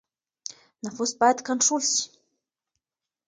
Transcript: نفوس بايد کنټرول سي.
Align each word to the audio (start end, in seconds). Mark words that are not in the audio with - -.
نفوس 0.83 1.11
بايد 1.19 1.37
کنټرول 1.47 1.81
سي. 1.93 2.03